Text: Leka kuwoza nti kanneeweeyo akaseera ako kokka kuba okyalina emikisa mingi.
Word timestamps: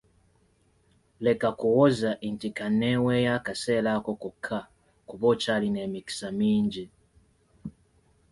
Leka 1.23 1.49
kuwoza 1.59 2.09
nti 2.31 2.47
kanneeweeyo 2.57 3.29
akaseera 3.39 3.89
ako 3.97 4.11
kokka 4.21 4.59
kuba 5.09 5.25
okyalina 5.33 5.79
emikisa 5.87 6.27
mingi. 6.39 6.85